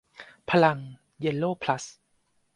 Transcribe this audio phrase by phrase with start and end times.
[0.49, 0.77] พลัง
[1.19, 1.83] "เยลโลพลัส"